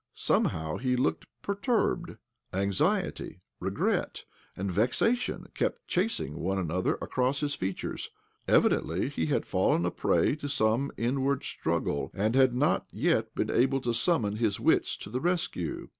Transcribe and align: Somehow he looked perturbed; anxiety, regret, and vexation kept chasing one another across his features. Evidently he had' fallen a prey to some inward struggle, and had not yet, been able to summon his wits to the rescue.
Somehow 0.15 0.77
he 0.77 0.95
looked 0.95 1.27
perturbed; 1.43 2.17
anxiety, 2.53 3.41
regret, 3.59 4.25
and 4.57 4.71
vexation 4.71 5.45
kept 5.53 5.87
chasing 5.87 6.39
one 6.39 6.57
another 6.57 6.95
across 6.95 7.41
his 7.41 7.53
features. 7.53 8.09
Evidently 8.47 9.09
he 9.09 9.27
had' 9.27 9.45
fallen 9.45 9.85
a 9.85 9.91
prey 9.91 10.35
to 10.37 10.49
some 10.49 10.91
inward 10.97 11.43
struggle, 11.43 12.09
and 12.15 12.33
had 12.33 12.55
not 12.55 12.87
yet, 12.91 13.35
been 13.35 13.51
able 13.51 13.79
to 13.81 13.93
summon 13.93 14.37
his 14.37 14.59
wits 14.59 14.97
to 14.97 15.11
the 15.11 15.21
rescue. 15.21 15.87